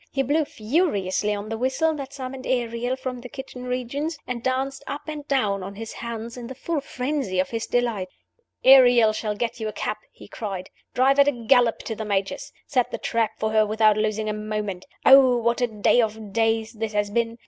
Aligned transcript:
He 0.11 0.23
blew 0.23 0.45
furiously 0.45 1.31
on 1.35 1.49
the 1.49 1.59
whistle 1.59 1.93
that 1.93 2.11
summoned 2.11 2.47
Ariel 2.47 2.95
from 2.95 3.21
the 3.21 3.29
kitchen 3.29 3.65
regions, 3.65 4.17
and 4.25 4.41
danced 4.41 4.83
up 4.87 5.03
and 5.07 5.27
down 5.27 5.61
on 5.61 5.75
his 5.75 5.93
hands 5.93 6.37
in 6.37 6.47
the 6.47 6.55
full 6.55 6.81
frenzy 6.81 7.37
of 7.39 7.51
his 7.51 7.67
delight. 7.67 8.07
"Ariel 8.63 9.13
shall 9.13 9.35
get 9.35 9.59
you 9.59 9.67
a 9.67 9.71
cab!" 9.73 9.97
he 10.11 10.27
cried. 10.27 10.71
"Drive 10.95 11.19
at 11.19 11.27
a 11.27 11.45
gallop 11.45 11.77
to 11.83 11.93
the 11.95 12.03
Major's. 12.03 12.51
Set 12.65 12.89
the 12.89 12.97
trap 12.97 13.33
for 13.37 13.51
her 13.51 13.63
without 13.63 13.95
losing 13.95 14.27
a 14.27 14.33
moment. 14.33 14.87
Oh, 15.05 15.37
what 15.37 15.61
a 15.61 15.67
day 15.67 16.01
of 16.01 16.33
days 16.33 16.73
this 16.73 16.93
has 16.93 17.11
been! 17.11 17.37